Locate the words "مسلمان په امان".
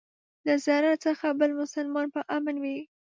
1.61-2.57